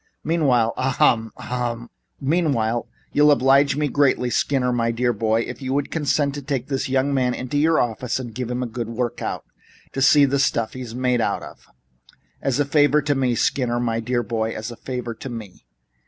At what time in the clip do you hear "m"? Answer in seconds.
1.37-1.37, 1.37-1.37